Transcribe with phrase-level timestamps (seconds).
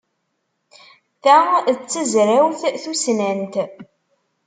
[1.23, 1.37] Ta
[1.77, 3.55] d tazrawt tussnant.